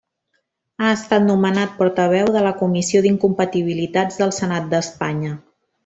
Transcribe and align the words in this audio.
Ha 0.85 0.93
estat 0.93 1.23
nomenat 1.27 1.75
portaveu 1.83 2.31
de 2.37 2.43
la 2.47 2.55
Comissió 2.63 3.05
d'Incompatibilitats 3.07 4.19
del 4.23 4.35
Senat 4.43 4.71
d'Espanya. 4.75 5.37